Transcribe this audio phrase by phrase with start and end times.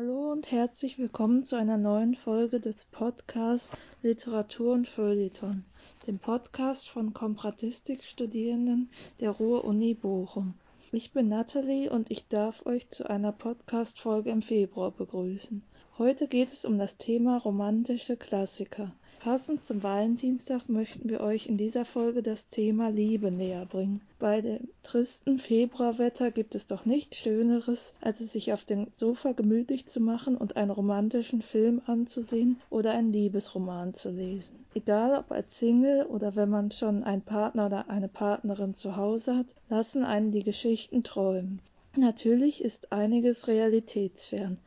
[0.00, 5.64] Hallo und herzlich willkommen zu einer neuen Folge des Podcasts Literatur und Feuilleton,
[6.06, 10.54] dem Podcast von Komparatistik-Studierenden der Ruhr-Uni Bochum.
[10.92, 15.64] Ich bin Nathalie und ich darf euch zu einer Podcast-Folge im Februar begrüßen.
[15.98, 18.92] Heute geht es um das Thema romantische Klassiker.
[19.20, 24.00] Passend zum Valentinstag möchten wir euch in dieser Folge das Thema Liebe näher bringen.
[24.20, 29.32] Bei dem tristen Februarwetter gibt es doch nichts Schöneres, als es sich auf dem Sofa
[29.32, 34.64] gemütlich zu machen und einen romantischen Film anzusehen oder einen Liebesroman zu lesen.
[34.74, 39.36] Egal ob als Single oder wenn man schon einen Partner oder eine Partnerin zu Hause
[39.36, 41.60] hat, lassen einen die Geschichten träumen.
[41.96, 44.58] Natürlich ist einiges realitätsfern,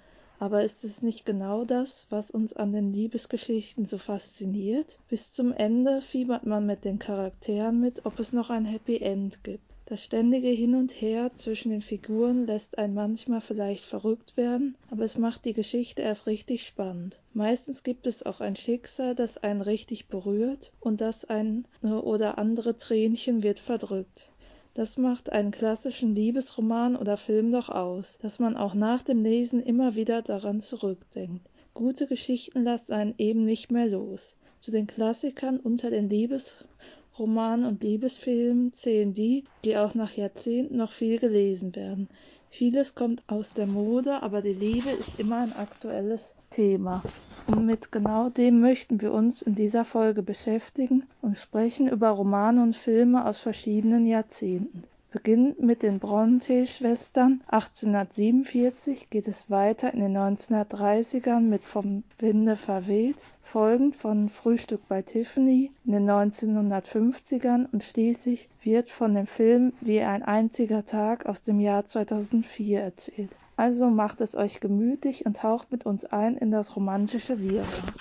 [0.42, 4.98] aber ist es nicht genau das, was uns an den Liebesgeschichten so fasziniert?
[5.08, 9.44] Bis zum Ende fiebert man mit den Charakteren mit, ob es noch ein Happy End
[9.44, 9.76] gibt.
[9.86, 15.04] Das ständige Hin und Her zwischen den Figuren lässt einen manchmal vielleicht verrückt werden, aber
[15.04, 17.20] es macht die Geschichte erst richtig spannend.
[17.34, 22.74] Meistens gibt es auch ein Schicksal, das einen richtig berührt und das eine oder andere
[22.74, 24.32] Tränchen wird verdrückt.
[24.74, 29.62] Das macht einen klassischen Liebesroman oder Film doch aus, dass man auch nach dem Lesen
[29.62, 31.46] immer wieder daran zurückdenkt.
[31.74, 34.38] Gute Geschichten lassen einen eben nicht mehr los.
[34.60, 40.92] Zu den Klassikern unter den Liebesromanen und Liebesfilmen zählen die, die auch nach Jahrzehnten noch
[40.92, 42.08] viel gelesen werden.
[42.54, 47.08] Vieles kommt aus der Mode, aber die Liebe ist immer ein aktuelles Thema.
[47.46, 52.62] Und mit genau dem möchten wir uns in dieser Folge beschäftigen und sprechen über Romane
[52.62, 54.84] und Filme aus verschiedenen Jahrzehnten.
[55.14, 63.18] Beginnend mit den Brontë-Schwestern 1847 geht es weiter in den 1930ern mit Vom Winde verweht
[63.44, 70.00] folgend von Frühstück bei Tiffany in den 1950ern und schließlich wird von dem Film Wie
[70.00, 73.32] ein einziger Tag aus dem Jahr 2004 erzählt.
[73.58, 77.94] Also macht es euch gemütlich und taucht mit uns ein in das romantische Wirrwarr.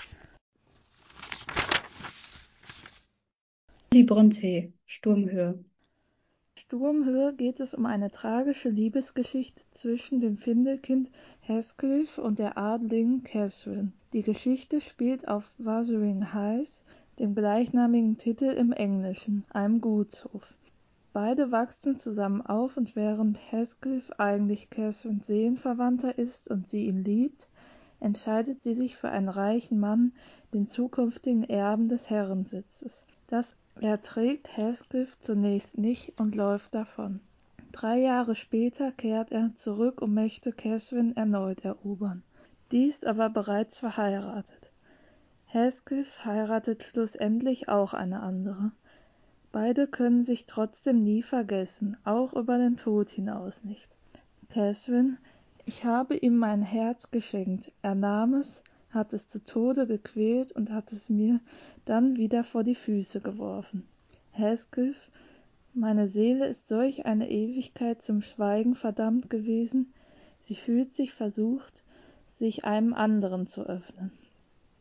[3.93, 5.65] Die Brontë, Sturmhöhe
[6.63, 11.11] Sturmhöhe geht es um eine tragische Liebesgeschichte zwischen dem Findelkind
[11.41, 13.89] Heathcliff und der Adligen Catherine.
[14.13, 16.85] Die Geschichte spielt auf Wuthering Heights,
[17.19, 20.53] dem gleichnamigen Titel im Englischen, einem Gutshof.
[21.15, 27.49] Beide wachsen zusammen auf und während Heathcliff eigentlich Catherines Seelenverwandter ist und sie ihn liebt,
[28.01, 30.13] entscheidet sie sich für einen reichen Mann,
[30.53, 33.07] den zukünftigen Erben des Herrensitzes.
[33.29, 37.21] Das erträgt Heathcliff zunächst nicht und läuft davon.
[37.73, 42.23] Drei Jahre später kehrt er zurück und möchte Catherine erneut erobern.
[42.73, 44.71] Die ist aber bereits verheiratet.
[45.47, 48.73] Heathcliff heiratet schlussendlich auch eine andere.
[49.53, 53.97] Beide können sich trotzdem nie vergessen, auch über den Tod hinaus nicht.
[54.49, 55.19] Catherine,
[55.65, 60.71] ich habe ihm mein Herz geschenkt, er nahm es, hat es zu Tode gequält und
[60.71, 61.41] hat es mir
[61.85, 63.87] dann wieder vor die Füße geworfen.
[64.33, 65.11] Heathcliff,
[65.73, 69.93] meine Seele ist solch eine Ewigkeit zum Schweigen verdammt gewesen,
[70.41, 71.85] sie fühlt sich versucht,
[72.29, 74.11] sich einem anderen zu öffnen.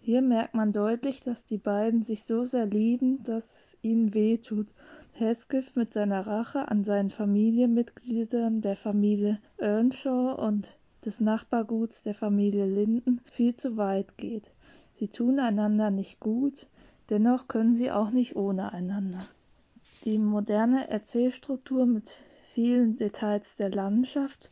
[0.02, 4.38] Hier merkt man deutlich, dass die beiden sich so sehr lieben, dass es ihnen weh
[4.38, 4.74] tut.
[5.14, 12.66] Heathcliff mit seiner Rache an seinen Familienmitgliedern der Familie Earnshaw und des Nachbarguts der Familie
[12.66, 14.44] Linden viel zu weit geht.
[14.94, 16.68] Sie tun einander nicht gut,
[17.10, 19.26] dennoch können sie auch nicht ohne einander.
[20.06, 22.16] Die moderne Erzählstruktur mit
[22.54, 24.50] vielen Details der Landschaft,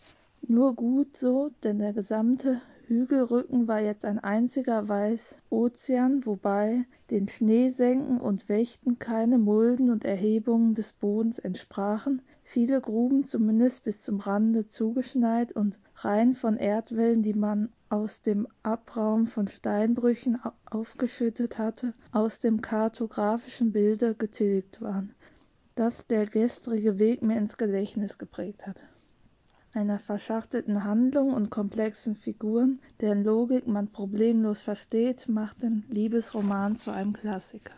[0.48, 7.28] nur gut so, denn der gesamte Hügelrücken war jetzt ein einziger weiß Ozean, wobei den
[7.28, 14.20] Schneesenken und Wächten keine Mulden und Erhebungen des Bodens entsprachen, viele Gruben zumindest bis zum
[14.20, 21.94] Rande zugeschneit und Reihen von Erdwellen, die man aus dem Abraum von Steinbrüchen aufgeschüttet hatte,
[22.12, 25.14] aus dem kartographischen Bilde getilgt waren,
[25.76, 28.86] das der gestrige Weg mir ins Gedächtnis geprägt hat
[29.78, 36.92] einer verschachtelten Handlung und komplexen Figuren, deren Logik man problemlos versteht, macht den Liebesroman zu
[36.92, 37.74] einem Klassiker.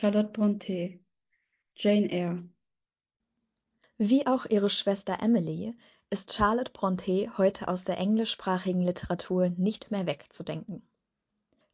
[0.00, 1.00] Charlotte Brontë
[1.74, 2.44] Jane Eyre
[3.96, 5.74] Wie auch ihre Schwester Emily
[6.08, 10.88] ist Charlotte Brontë heute aus der englischsprachigen Literatur nicht mehr wegzudenken.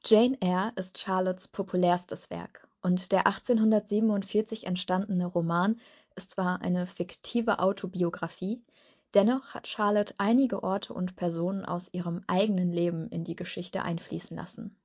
[0.07, 5.79] Jane Eyre ist Charlottes populärstes Werk und der 1847 entstandene Roman
[6.17, 8.65] ist zwar eine fiktive Autobiographie,
[9.13, 14.35] dennoch hat Charlotte einige Orte und Personen aus ihrem eigenen Leben in die Geschichte einfließen
[14.35, 14.79] lassen.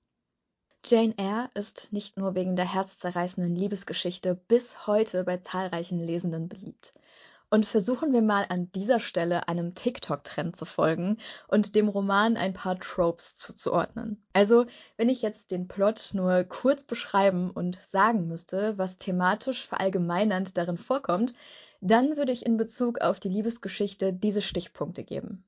[0.85, 6.93] Jane Eyre ist nicht nur wegen der herzzerreißenden Liebesgeschichte bis heute bei zahlreichen Lesenden beliebt.
[7.49, 11.17] Und versuchen wir mal an dieser Stelle einem TikTok-Trend zu folgen
[11.49, 14.23] und dem Roman ein paar Tropes zuzuordnen.
[14.31, 20.57] Also, wenn ich jetzt den Plot nur kurz beschreiben und sagen müsste, was thematisch verallgemeinernd
[20.57, 21.33] darin vorkommt,
[21.81, 25.43] dann würde ich in Bezug auf die Liebesgeschichte diese Stichpunkte geben.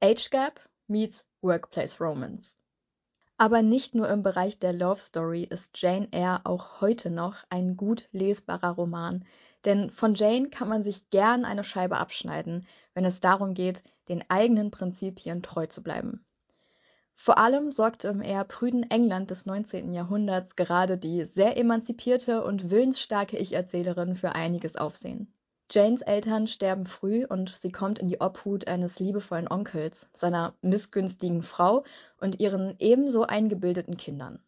[0.00, 2.54] Age Gap meets Workplace Romance.
[3.42, 7.76] Aber nicht nur im Bereich der Love Story ist Jane Eyre auch heute noch ein
[7.76, 9.24] gut lesbarer Roman,
[9.64, 14.22] denn von Jane kann man sich gern eine Scheibe abschneiden, wenn es darum geht, den
[14.30, 16.24] eigenen Prinzipien treu zu bleiben.
[17.16, 19.92] Vor allem sorgte im eher prüden England des 19.
[19.92, 25.34] Jahrhunderts gerade die sehr emanzipierte und willensstarke Ich-Erzählerin für einiges Aufsehen.
[25.74, 31.42] Janes Eltern sterben früh und sie kommt in die Obhut eines liebevollen Onkels, seiner missgünstigen
[31.42, 31.84] Frau
[32.20, 34.44] und ihren ebenso eingebildeten Kindern.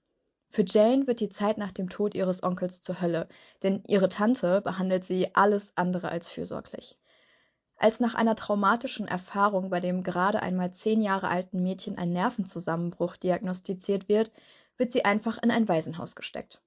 [0.51, 3.27] Für Jane wird die Zeit nach dem Tod ihres Onkels zur Hölle,
[3.63, 6.99] denn ihre Tante behandelt sie alles andere als fürsorglich.
[7.77, 13.17] Als nach einer traumatischen Erfahrung bei dem gerade einmal zehn Jahre alten Mädchen ein Nervenzusammenbruch
[13.17, 14.31] diagnostiziert wird,
[14.77, 16.61] wird sie einfach in ein Waisenhaus gesteckt.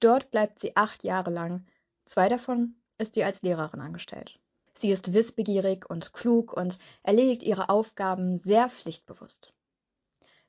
[0.00, 1.66] Dort bleibt sie acht Jahre lang,
[2.04, 4.38] zwei davon ist sie als Lehrerin angestellt.
[4.74, 9.52] Sie ist wissbegierig und klug und erledigt ihre Aufgaben sehr pflichtbewusst.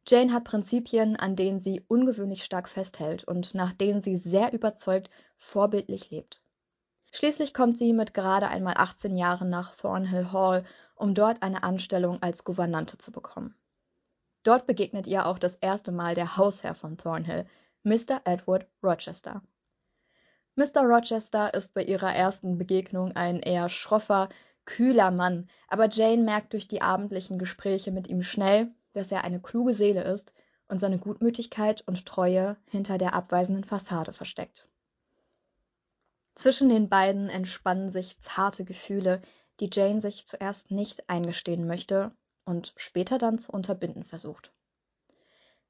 [0.07, 5.09] Jane hat Prinzipien, an denen sie ungewöhnlich stark festhält und nach denen sie sehr überzeugt
[5.37, 6.41] vorbildlich lebt.
[7.11, 10.65] Schließlich kommt sie mit gerade einmal 18 Jahren nach Thornhill Hall,
[10.95, 13.53] um dort eine Anstellung als Gouvernante zu bekommen.
[14.43, 17.45] Dort begegnet ihr auch das erste Mal der Hausherr von Thornhill,
[17.83, 18.21] Mr.
[18.23, 19.41] Edward Rochester.
[20.55, 20.81] Mr.
[20.81, 24.27] Rochester ist bei ihrer ersten Begegnung ein eher schroffer,
[24.65, 29.39] kühler Mann, aber Jane merkt durch die abendlichen Gespräche mit ihm schnell, dass er eine
[29.39, 30.33] kluge Seele ist
[30.67, 34.67] und seine Gutmütigkeit und Treue hinter der abweisenden Fassade versteckt.
[36.35, 39.21] Zwischen den beiden entspannen sich zarte Gefühle,
[39.59, 42.11] die Jane sich zuerst nicht eingestehen möchte
[42.45, 44.51] und später dann zu unterbinden versucht.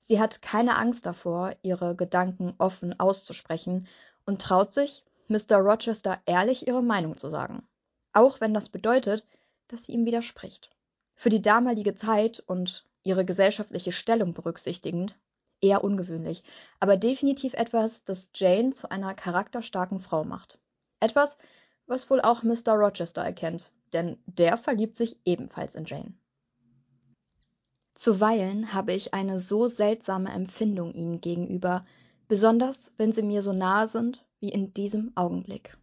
[0.07, 3.87] Sie hat keine Angst davor, ihre Gedanken offen auszusprechen
[4.25, 5.57] und traut sich, Mr.
[5.57, 7.67] Rochester ehrlich ihre Meinung zu sagen,
[8.13, 9.25] auch wenn das bedeutet,
[9.67, 10.69] dass sie ihm widerspricht.
[11.15, 15.17] Für die damalige Zeit und ihre gesellschaftliche Stellung berücksichtigend
[15.61, 16.43] eher ungewöhnlich,
[16.79, 20.59] aber definitiv etwas, das Jane zu einer charakterstarken Frau macht.
[20.99, 21.37] Etwas,
[21.85, 22.73] was wohl auch Mr.
[22.73, 26.13] Rochester erkennt, denn der verliebt sich ebenfalls in Jane.
[27.93, 31.85] Zuweilen habe ich eine so seltsame Empfindung ihnen gegenüber,
[32.31, 35.77] besonders wenn sie mir so nahe sind wie in diesem Augenblick.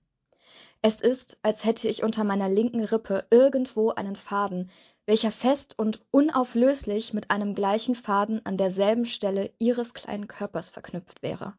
[0.81, 4.71] Es ist, als hätte ich unter meiner linken Rippe irgendwo einen Faden,
[5.05, 11.21] welcher fest und unauflöslich mit einem gleichen Faden an derselben Stelle ihres kleinen Körpers verknüpft
[11.23, 11.53] wäre.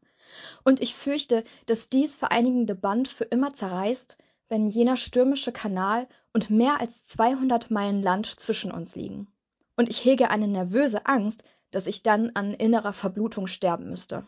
[0.64, 6.50] Und ich fürchte, dass dies vereinigende Band für immer zerreißt, wenn jener stürmische Kanal und
[6.50, 9.28] mehr als 200 Meilen Land zwischen uns liegen.
[9.76, 14.26] Und ich hege eine nervöse Angst, dass ich dann an innerer Verblutung sterben müsste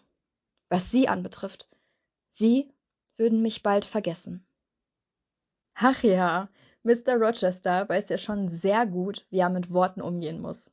[0.72, 1.68] was sie anbetrifft.
[2.30, 2.72] Sie
[3.18, 4.46] würden mich bald vergessen.
[5.74, 6.48] Ach ja,
[6.82, 7.16] Mr.
[7.16, 10.70] Rochester weiß ja schon sehr gut, wie er mit Worten umgehen muss.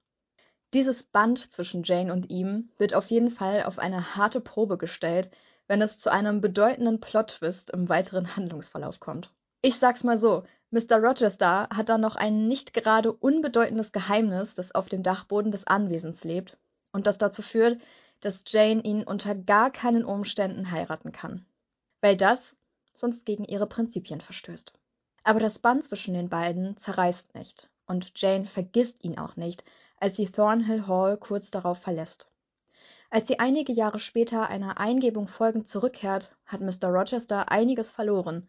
[0.74, 5.32] Dieses Band zwischen Jane und ihm wird auf jeden Fall auf eine harte Probe gestellt,
[5.68, 9.34] wenn es zu einem bedeutenden Plot-Twist im weiteren Handlungsverlauf kommt.
[9.62, 10.98] Ich sag's mal so, Mr.
[11.02, 16.24] Rochester hat da noch ein nicht gerade unbedeutendes Geheimnis, das auf dem Dachboden des Anwesens
[16.24, 16.58] lebt
[16.94, 17.82] und das dazu führt,
[18.22, 21.46] dass Jane ihn unter gar keinen Umständen heiraten kann,
[22.02, 22.58] weil das
[22.94, 24.74] sonst gegen ihre Prinzipien verstößt.
[25.24, 29.64] Aber das Band zwischen den beiden zerreißt nicht, und Jane vergisst ihn auch nicht,
[29.98, 32.30] als sie Thornhill Hall kurz darauf verlässt.
[33.10, 36.90] Als sie einige Jahre später einer Eingebung folgend zurückkehrt, hat Mr.
[36.90, 38.48] Rochester einiges verloren.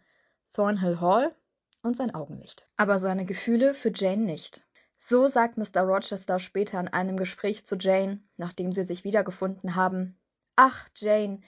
[0.53, 1.35] Thornhill Hall
[1.83, 2.67] und sein Augenlicht.
[2.77, 4.63] Aber seine Gefühle für Jane nicht.
[5.11, 5.81] So sagt Mr.
[5.81, 10.17] Rochester später in einem Gespräch zu Jane, nachdem sie sich wiedergefunden haben:
[10.55, 11.41] Ach, Jane,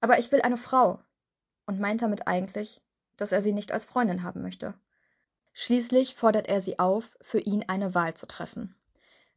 [0.00, 1.00] aber ich will eine Frau.
[1.66, 2.80] Und meint damit eigentlich,
[3.16, 4.72] dass er sie nicht als Freundin haben möchte.
[5.52, 8.76] Schließlich fordert er sie auf, für ihn eine Wahl zu treffen.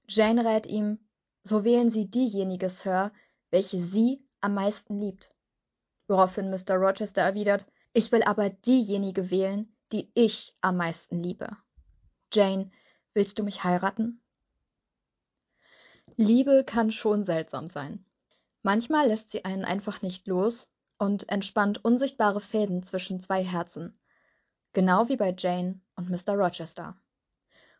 [0.07, 0.99] Jane rät ihm:
[1.41, 3.11] So wählen Sie diejenige, Sir,
[3.49, 5.33] welche Sie am meisten liebt.
[6.07, 6.75] Woraufhin Mr.
[6.75, 11.57] Rochester erwidert: Ich will aber diejenige wählen, die ich am meisten liebe.
[12.31, 12.69] Jane,
[13.13, 14.21] Willst du mich heiraten?
[16.15, 18.05] Liebe kann schon seltsam sein.
[18.63, 23.99] Manchmal lässt sie einen einfach nicht los und entspannt unsichtbare Fäden zwischen zwei Herzen.
[24.73, 26.35] Genau wie bei Jane und Mr.
[26.35, 26.95] Rochester.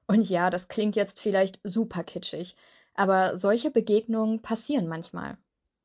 [0.08, 2.58] Und ja, das klingt jetzt vielleicht super kitschig,
[2.94, 5.38] aber solche Begegnungen passieren manchmal.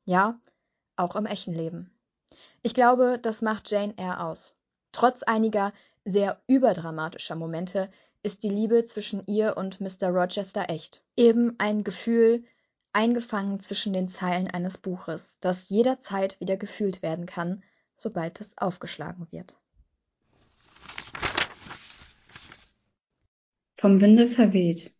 [0.05, 0.41] Ja,
[0.97, 1.97] auch im echten Leben.
[2.63, 4.57] Ich glaube, das macht Jane Eyre aus.
[4.91, 5.71] Trotz einiger
[6.03, 7.89] sehr überdramatischer Momente
[8.27, 10.09] ist die Liebe zwischen ihr und Mr.
[10.09, 11.01] Rochester echt.
[11.15, 12.43] Eben ein Gefühl,
[12.91, 17.63] eingefangen zwischen den Zeilen eines Buches, das jederzeit wieder gefühlt werden kann,
[17.95, 19.55] sobald es aufgeschlagen wird.
[23.77, 24.91] Vom Winde verweht.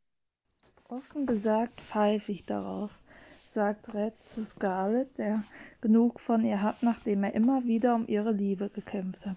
[0.87, 2.91] Offen gesagt pfeife ich darauf,
[3.45, 5.43] sagt Red zu Scarlett, der
[5.81, 9.35] genug von ihr hat, nachdem er immer wieder um ihre Liebe gekämpft hat.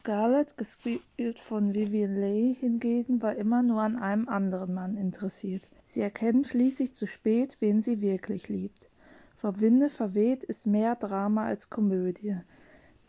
[0.00, 5.60] Scarlett, gespielt von Vivien Leigh, hingegen war immer nur an einem anderen Mann interessiert.
[5.88, 8.88] Sie erkennt schließlich zu spät, wen sie wirklich liebt.
[9.36, 12.34] Vom Winde verweht ist mehr Drama als Komödie.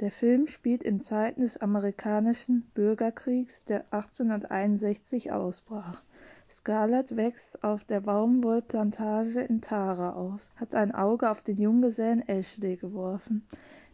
[0.02, 6.04] Der Film spielt in Zeiten des amerikanischen Bürgerkriegs, der 1861 ausbrach.
[6.50, 12.76] Scarlett wächst auf der Baumwollplantage in Tara auf, hat ein Auge auf den Junggesellen Ashley
[12.76, 13.48] geworfen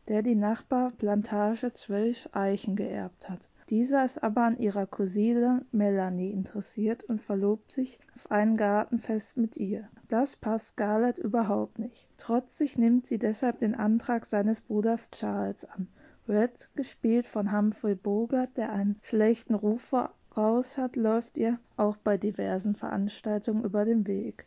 [0.07, 3.39] der die Nachbarplantage zwölf Eichen geerbt hat.
[3.69, 9.57] Dieser ist aber an ihrer Cousine Melanie interessiert und verlobt sich auf ein Gartenfest mit
[9.57, 9.89] ihr.
[10.07, 12.07] Das passt Scarlett überhaupt nicht.
[12.17, 15.89] Trotzig nimmt sie deshalb den Antrag seines Bruders Charles an.
[16.29, 22.17] Red, gespielt von Humphrey Bogart, der einen schlechten Ruf voraus hat, läuft ihr auch bei
[22.17, 24.45] diversen Veranstaltungen über den Weg.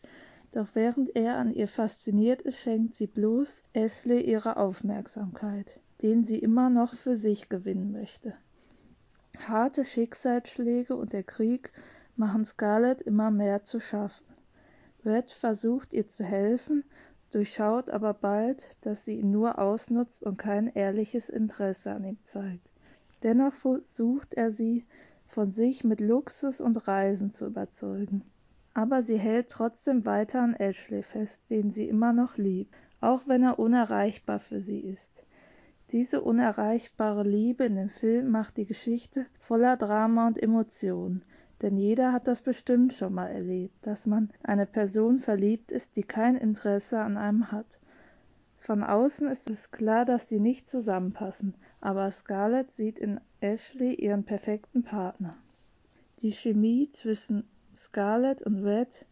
[0.53, 6.39] Doch während er an ihr fasziniert ist, schenkt sie bloß Ashley ihre Aufmerksamkeit, den sie
[6.39, 8.35] immer noch für sich gewinnen möchte.
[9.39, 11.73] Harte Schicksalsschläge und der Krieg
[12.17, 14.27] machen Scarlett immer mehr zu schaffen.
[15.05, 16.83] Red versucht ihr zu helfen,
[17.33, 22.73] durchschaut aber bald, dass sie ihn nur ausnutzt und kein ehrliches Interesse an ihm zeigt.
[23.23, 24.87] Dennoch versucht er sie,
[25.29, 28.25] von sich mit Luxus und Reisen zu überzeugen.
[28.75, 33.43] Aber sie hält trotzdem weiter an Ashley fest, den sie immer noch liebt, auch wenn
[33.43, 35.27] er unerreichbar für sie ist.
[35.91, 41.25] Diese unerreichbare Liebe in dem Film macht die Geschichte voller Drama und Emotionen,
[41.63, 46.05] denn jeder hat das bestimmt schon mal erlebt, dass man eine Person verliebt ist, die
[46.05, 47.81] kein Interesse an einem hat.
[48.57, 54.25] Von außen ist es klar, dass sie nicht zusammenpassen, aber Scarlett sieht in Ashley ihren
[54.25, 55.37] perfekten Partner.
[56.21, 57.49] Die Chemie zwischen
[57.83, 59.07] Scarlett und Red,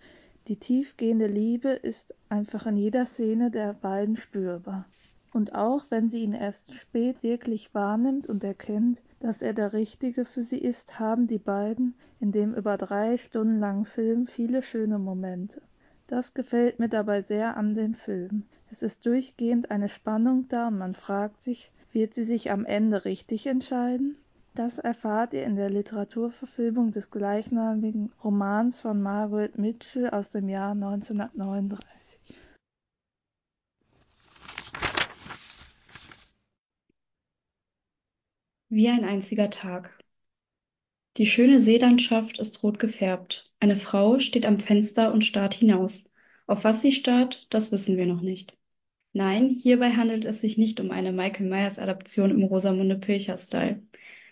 [0.46, 4.84] die tiefgehende Liebe ist einfach in jeder Szene der beiden spürbar.
[5.32, 10.26] Und auch wenn sie ihn erst spät wirklich wahrnimmt und erkennt, dass er der Richtige
[10.26, 14.98] für sie ist, haben die beiden in dem über drei Stunden langen Film viele schöne
[14.98, 15.62] Momente.
[16.06, 18.44] Das gefällt mir dabei sehr an dem Film.
[18.70, 23.06] Es ist durchgehend eine Spannung da und man fragt sich, wird sie sich am Ende
[23.06, 24.18] richtig entscheiden?
[24.58, 30.72] Das erfahrt ihr in der Literaturverfilmung des gleichnamigen Romans von Margaret Mitchell aus dem Jahr
[30.72, 32.18] 1939.
[38.68, 39.96] Wie ein einziger Tag.
[41.18, 43.52] Die schöne Seelandschaft ist rot gefärbt.
[43.60, 46.10] Eine Frau steht am Fenster und starrt hinaus.
[46.48, 48.58] Auf was sie starrt, das wissen wir noch nicht.
[49.12, 53.80] Nein, hierbei handelt es sich nicht um eine Michael Myers Adaption im Rosamunde Pilcher-Style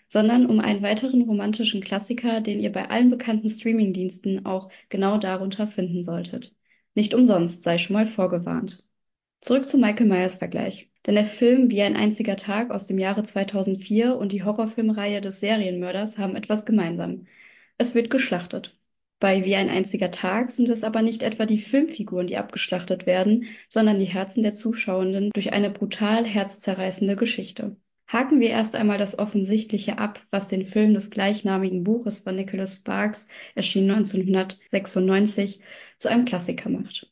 [0.07, 5.67] sondern um einen weiteren romantischen Klassiker, den ihr bei allen bekannten Streamingdiensten auch genau darunter
[5.67, 6.55] finden solltet.
[6.95, 8.83] Nicht umsonst sei schon mal vorgewarnt.
[9.39, 10.89] Zurück zum Michael Myers Vergleich.
[11.05, 15.39] Denn der Film Wie ein einziger Tag aus dem Jahre 2004 und die Horrorfilmreihe des
[15.39, 17.27] Serienmörders haben etwas gemeinsam.
[17.77, 18.77] Es wird geschlachtet.
[19.19, 23.45] Bei Wie ein einziger Tag sind es aber nicht etwa die Filmfiguren, die abgeschlachtet werden,
[23.69, 27.77] sondern die Herzen der Zuschauenden durch eine brutal herzzerreißende Geschichte.
[28.07, 32.77] Haken wir erst einmal das Offensichtliche ab, was den Film des gleichnamigen Buches von Nicholas
[32.77, 35.59] Sparks, erschienen 1996,
[35.97, 37.11] zu einem Klassiker macht.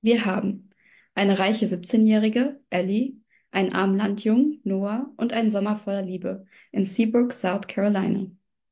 [0.00, 0.70] Wir haben
[1.14, 3.14] eine reiche 17-Jährige, Ellie,
[3.52, 8.26] einen armen Landjungen, Noah und einen Sommer voller Liebe in Seabrook, South Carolina.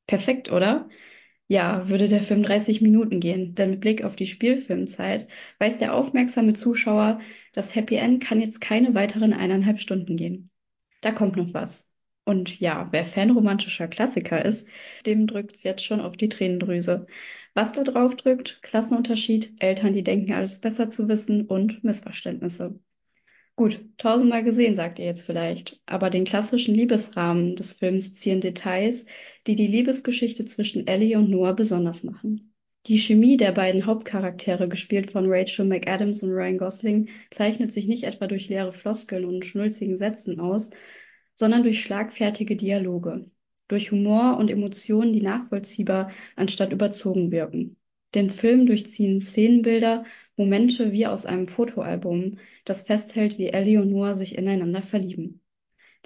[0.07, 0.89] Perfekt, oder?
[1.49, 5.95] Ja, würde der Film 30 Minuten gehen, denn mit Blick auf die Spielfilmzeit weiß der
[5.95, 7.21] aufmerksame Zuschauer,
[7.53, 10.51] das Happy End kann jetzt keine weiteren eineinhalb Stunden gehen.
[11.01, 11.91] Da kommt noch was.
[12.25, 14.69] Und ja, wer Fan romantischer Klassiker ist,
[15.07, 17.07] dem drückt's jetzt schon auf die Tränendrüse.
[17.55, 18.63] Was da drauf drückt?
[18.63, 22.79] Klassenunterschied, Eltern, die denken, alles besser zu wissen und Missverständnisse.
[23.57, 29.07] Gut, tausendmal gesehen, sagt ihr jetzt vielleicht, aber den klassischen Liebesrahmen des Films ziehen Details,
[29.47, 32.50] die die Liebesgeschichte zwischen Ellie und Noah besonders machen.
[32.87, 38.05] Die Chemie der beiden Hauptcharaktere, gespielt von Rachel McAdams und Ryan Gosling, zeichnet sich nicht
[38.05, 40.71] etwa durch leere Floskeln und schnulzigen Sätzen aus,
[41.35, 43.31] sondern durch schlagfertige Dialoge,
[43.69, 47.77] durch Humor und Emotionen, die nachvollziehbar anstatt überzogen wirken.
[48.15, 50.05] Den Film durchziehen Szenenbilder,
[50.37, 55.41] Momente wie aus einem Fotoalbum, das festhält, wie Ellie und Noah sich ineinander verlieben.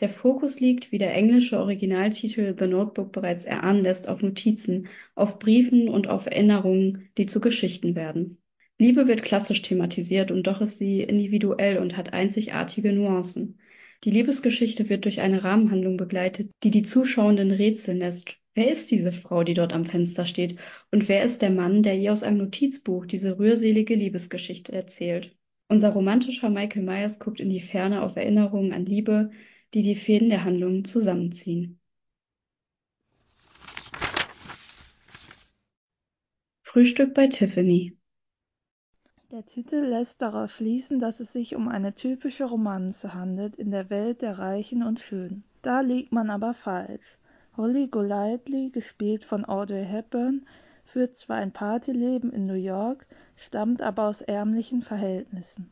[0.00, 5.38] Der Fokus liegt, wie der englische Originaltitel The Notebook bereits erahnen lässt, auf Notizen, auf
[5.38, 8.38] Briefen und auf Erinnerungen, die zu Geschichten werden.
[8.78, 13.60] Liebe wird klassisch thematisiert und doch ist sie individuell und hat einzigartige Nuancen.
[14.02, 18.36] Die Liebesgeschichte wird durch eine Rahmenhandlung begleitet, die die Zuschauenden rätseln lässt.
[18.54, 20.56] Wer ist diese Frau, die dort am Fenster steht?
[20.90, 25.36] Und wer ist der Mann, der ihr aus einem Notizbuch diese rührselige Liebesgeschichte erzählt?
[25.68, 29.30] Unser romantischer Michael Myers guckt in die Ferne auf Erinnerungen an Liebe,
[29.74, 31.80] die die Fäden der Handlung zusammenziehen.
[36.62, 37.96] Frühstück bei Tiffany
[39.34, 43.90] der Titel lässt darauf schließen, dass es sich um eine typische Romanze handelt in der
[43.90, 45.40] Welt der Reichen und Schönen.
[45.60, 47.18] Da liegt man aber falsch.
[47.56, 50.46] Holly Golightly, gespielt von Audrey Hepburn,
[50.84, 55.68] führt zwar ein Partyleben in New York, stammt aber aus ärmlichen Verhältnissen.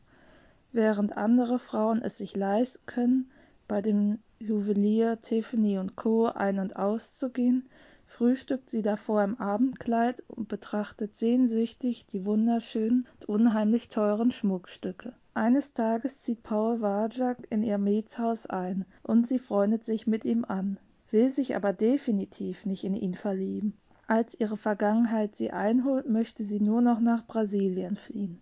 [0.73, 3.31] Während andere Frauen es sich leisten können,
[3.73, 6.27] bei dem Juwelier Tiffany Co.
[6.27, 7.67] ein- und auszugehen,
[8.05, 15.13] frühstückt sie davor im Abendkleid und betrachtet sehnsüchtig die wunderschönen und unheimlich teuren Schmuckstücke.
[15.33, 20.45] Eines Tages zieht Paul Wajak in ihr Mietshaus ein und sie freundet sich mit ihm
[20.45, 20.77] an,
[21.09, 23.73] will sich aber definitiv nicht in ihn verlieben.
[24.05, 28.39] Als ihre Vergangenheit sie einholt, möchte sie nur noch nach Brasilien fliehen.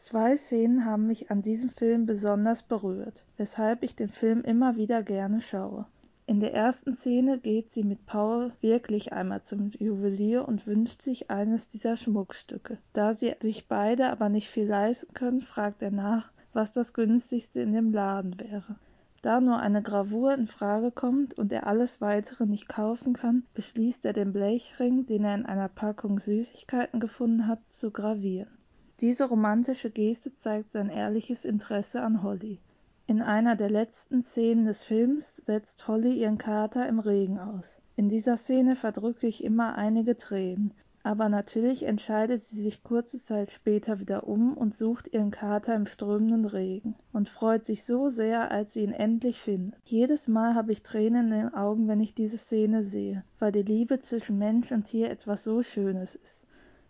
[0.00, 5.02] Zwei Szenen haben mich an diesem Film besonders berührt, weshalb ich den Film immer wieder
[5.02, 5.86] gerne schaue.
[6.24, 11.30] In der ersten Szene geht sie mit Paul wirklich einmal zum Juwelier und wünscht sich
[11.30, 12.78] eines dieser Schmuckstücke.
[12.92, 17.60] Da sie sich beide aber nicht viel leisten können, fragt er nach, was das günstigste
[17.60, 18.76] in dem Laden wäre.
[19.20, 24.06] Da nur eine Gravur in Frage kommt und er alles weitere nicht kaufen kann, beschließt
[24.06, 28.57] er den Blechring, den er in einer Packung Süßigkeiten gefunden hat, zu gravieren.
[29.00, 32.58] Diese romantische Geste zeigt sein ehrliches Interesse an Holly.
[33.06, 37.80] In einer der letzten Szenen des Films setzt Holly ihren Kater im Regen aus.
[37.94, 40.72] In dieser Szene verdrücke ich immer einige Tränen,
[41.04, 45.86] aber natürlich entscheidet sie sich kurze Zeit später wieder um und sucht ihren Kater im
[45.86, 49.80] strömenden Regen und freut sich so sehr, als sie ihn endlich findet.
[49.84, 53.62] Jedes Mal habe ich Tränen in den Augen, wenn ich diese Szene sehe, weil die
[53.62, 56.47] Liebe zwischen Mensch und Tier etwas so Schönes ist.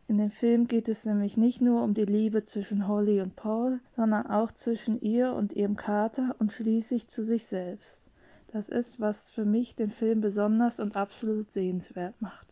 [0.08, 3.78] In dem Film geht es nämlich nicht nur um die Liebe zwischen Holly und Paul,
[3.94, 8.08] sondern auch zwischen ihr und ihrem Kater und schließlich zu sich selbst.
[8.50, 12.46] Das ist, was für mich den Film besonders und absolut sehenswert macht.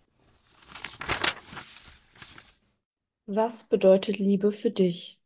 [3.25, 5.19] Was bedeutet Liebe für dich?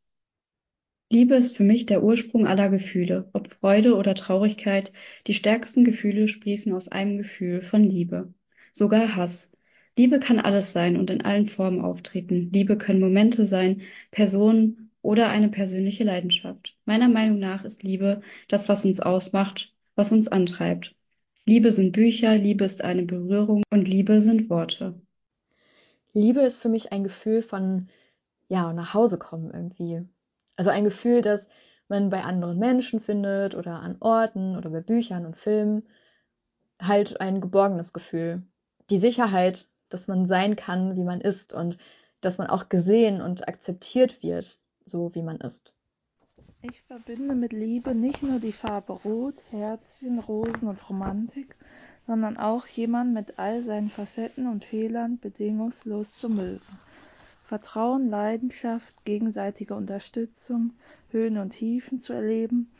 [1.10, 4.92] Liebe ist für mich der Ursprung aller Gefühle, ob Freude oder Traurigkeit,
[5.26, 8.32] die stärksten Gefühle sprießen aus einem Gefühl von Liebe.
[8.72, 9.50] Sogar Hass,
[9.96, 12.50] Liebe kann alles sein und in allen Formen auftreten.
[12.52, 16.76] Liebe können Momente sein, Personen oder eine persönliche Leidenschaft.
[16.84, 20.94] Meiner Meinung nach ist Liebe das, was uns ausmacht, was uns antreibt.
[21.46, 25.00] Liebe sind Bücher, Liebe ist eine Berührung und Liebe sind Worte.
[26.12, 27.88] Liebe ist für mich ein Gefühl von,
[28.48, 30.06] ja, nach Hause kommen irgendwie.
[30.56, 31.48] Also ein Gefühl, das
[31.88, 35.88] man bei anderen Menschen findet oder an Orten oder bei Büchern und Filmen.
[36.80, 38.42] Halt ein geborgenes Gefühl.
[38.90, 41.76] Die Sicherheit, dass man sein kann, wie man ist und
[42.20, 45.72] dass man auch gesehen und akzeptiert wird, so wie man ist.
[46.62, 51.56] Ich verbinde mit Liebe nicht nur die Farbe Rot, Herzchen, Rosen und Romantik,
[52.06, 56.60] sondern auch jemand mit all seinen Facetten und Fehlern bedingungslos zu mögen.
[57.44, 60.74] Vertrauen, Leidenschaft, gegenseitige Unterstützung,
[61.10, 62.70] Höhen und Tiefen zu erleben,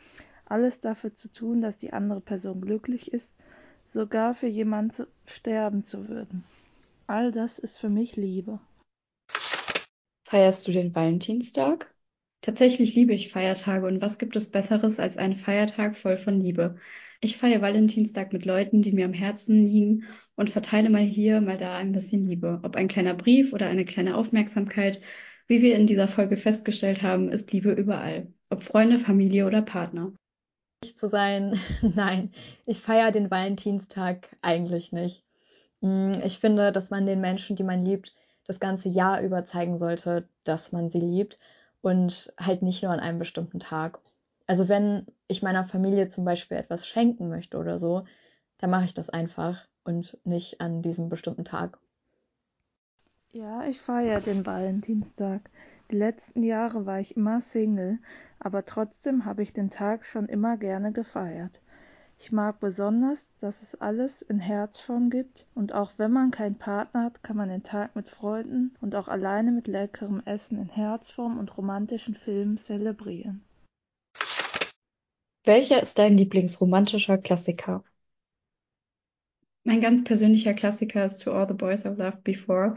[0.45, 3.37] alles dafür zu tun, dass die andere Person glücklich ist,
[3.85, 6.43] sogar für jemanden sterben zu würden.
[7.11, 8.61] All das ist für mich Liebe.
[10.23, 11.93] Feierst du den Valentinstag?
[12.39, 16.77] Tatsächlich liebe ich Feiertage und was gibt es Besseres als einen Feiertag voll von Liebe?
[17.19, 20.05] Ich feiere Valentinstag mit Leuten, die mir am Herzen liegen
[20.37, 22.61] und verteile mal hier, mal da ein bisschen Liebe.
[22.63, 25.01] Ob ein kleiner Brief oder eine kleine Aufmerksamkeit.
[25.47, 28.31] Wie wir in dieser Folge festgestellt haben, ist Liebe überall.
[28.49, 30.13] Ob Freunde, Familie oder Partner.
[30.81, 32.31] Zu sein, nein,
[32.65, 35.25] ich feiere den Valentinstag eigentlich nicht.
[35.81, 38.15] Hm, ich finde, dass man den Menschen, die man liebt,
[38.45, 41.37] das ganze Jahr über zeigen sollte, dass man sie liebt
[41.81, 43.99] und halt nicht nur an einem bestimmten Tag.
[44.47, 48.05] Also wenn ich meiner Familie zum Beispiel etwas schenken möchte oder so,
[48.57, 51.79] dann mache ich das einfach und nicht an diesem bestimmten Tag.
[53.33, 55.49] Ja, ich feiere den Valentinstag.
[55.91, 57.99] Die letzten Jahre war ich immer Single,
[58.39, 61.61] aber trotzdem habe ich den Tag schon immer gerne gefeiert.
[62.23, 67.05] Ich mag besonders, dass es alles in Herzform gibt und auch wenn man keinen Partner
[67.05, 71.39] hat, kann man den Tag mit Freunden und auch alleine mit leckerem Essen in Herzform
[71.39, 73.43] und romantischen Filmen zelebrieren.
[75.45, 77.83] Welcher ist dein Lieblingsromantischer Klassiker?
[79.63, 82.75] Mein ganz persönlicher Klassiker ist To All the Boys I've Loved Before.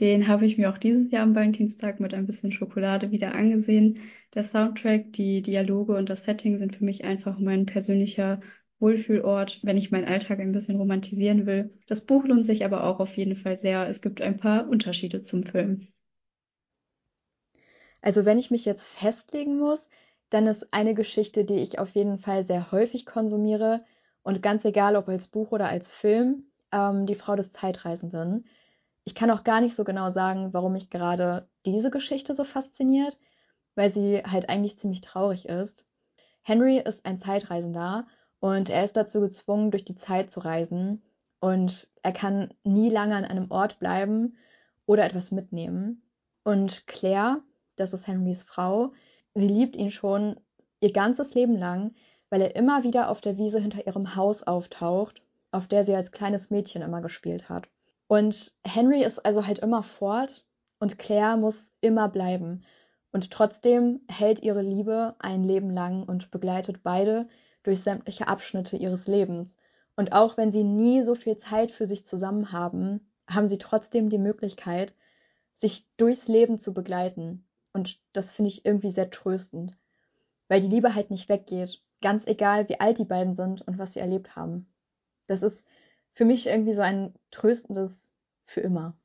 [0.00, 4.00] Den habe ich mir auch dieses Jahr am Valentinstag mit ein bisschen Schokolade wieder angesehen.
[4.34, 8.42] Der Soundtrack, die Dialoge und das Setting sind für mich einfach mein persönlicher
[8.82, 11.72] Wohlfühlort, wenn ich meinen Alltag ein bisschen romantisieren will.
[11.86, 13.88] Das Buch lohnt sich aber auch auf jeden Fall sehr.
[13.88, 15.86] Es gibt ein paar Unterschiede zum Film.
[18.02, 19.88] Also wenn ich mich jetzt festlegen muss,
[20.30, 23.84] dann ist eine Geschichte, die ich auf jeden Fall sehr häufig konsumiere
[24.22, 28.46] und ganz egal ob als Buch oder als Film, ähm, Die Frau des Zeitreisenden.
[29.04, 33.18] Ich kann auch gar nicht so genau sagen, warum mich gerade diese Geschichte so fasziniert,
[33.74, 35.84] weil sie halt eigentlich ziemlich traurig ist.
[36.42, 38.06] Henry ist ein Zeitreisender
[38.42, 41.00] und er ist dazu gezwungen, durch die Zeit zu reisen
[41.38, 44.36] und er kann nie lange an einem Ort bleiben
[44.84, 46.02] oder etwas mitnehmen.
[46.42, 47.40] Und Claire,
[47.76, 48.94] das ist Henrys Frau,
[49.34, 50.40] sie liebt ihn schon
[50.80, 51.94] ihr ganzes Leben lang,
[52.30, 56.10] weil er immer wieder auf der Wiese hinter ihrem Haus auftaucht, auf der sie als
[56.10, 57.68] kleines Mädchen immer gespielt hat.
[58.08, 60.44] Und Henry ist also halt immer fort
[60.80, 62.64] und Claire muss immer bleiben.
[63.12, 67.28] Und trotzdem hält ihre Liebe ein Leben lang und begleitet beide
[67.62, 69.54] durch sämtliche Abschnitte ihres Lebens.
[69.96, 74.10] Und auch wenn sie nie so viel Zeit für sich zusammen haben, haben sie trotzdem
[74.10, 74.94] die Möglichkeit,
[75.56, 77.46] sich durchs Leben zu begleiten.
[77.72, 79.76] Und das finde ich irgendwie sehr tröstend,
[80.48, 83.94] weil die Liebe halt nicht weggeht, ganz egal wie alt die beiden sind und was
[83.94, 84.66] sie erlebt haben.
[85.26, 85.66] Das ist
[86.12, 88.10] für mich irgendwie so ein tröstendes
[88.44, 88.96] für immer.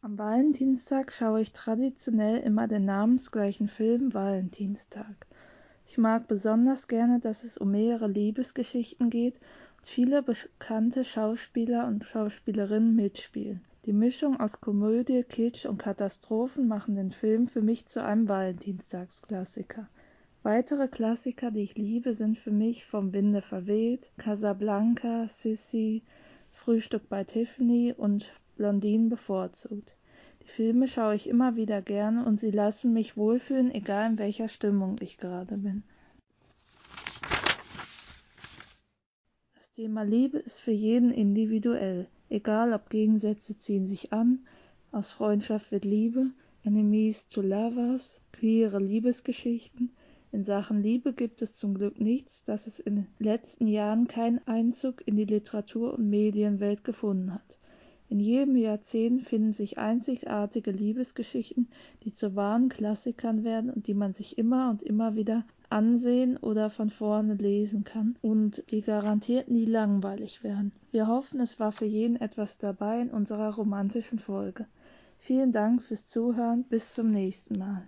[0.00, 5.26] Am Valentinstag schaue ich traditionell immer den namensgleichen Film Valentinstag.
[5.90, 9.40] Ich mag besonders gerne, dass es um mehrere Liebesgeschichten geht
[9.78, 13.62] und viele bekannte Schauspieler und Schauspielerinnen mitspielen.
[13.86, 19.88] Die Mischung aus Komödie, Kitsch und Katastrophen machen den Film für mich zu einem Valentinstagsklassiker.
[20.42, 26.02] Weitere Klassiker, die ich liebe, sind für mich Vom Winde verweht, Casablanca, Sissy,
[26.52, 29.97] Frühstück bei Tiffany und Blondinen bevorzugt.
[30.48, 34.96] Filme schaue ich immer wieder gerne und sie lassen mich wohlfühlen, egal in welcher Stimmung
[35.00, 35.82] ich gerade bin.
[39.54, 42.08] Das Thema Liebe ist für jeden individuell.
[42.30, 44.40] Egal ob Gegensätze ziehen sich an,
[44.90, 46.30] aus Freundschaft wird Liebe,
[46.64, 49.92] Enemies to Lovers, queere Liebesgeschichten.
[50.32, 54.40] In Sachen Liebe gibt es zum Glück nichts, das es in den letzten Jahren keinen
[54.48, 57.58] Einzug in die Literatur- und Medienwelt gefunden hat.
[58.10, 61.68] In jedem Jahrzehnt finden sich einzigartige Liebesgeschichten,
[62.04, 66.70] die zu wahren Klassikern werden und die man sich immer und immer wieder ansehen oder
[66.70, 70.72] von vorne lesen kann und die garantiert nie langweilig werden.
[70.90, 74.66] Wir hoffen, es war für jeden etwas dabei in unserer romantischen Folge.
[75.18, 77.86] Vielen Dank fürs Zuhören, bis zum nächsten Mal.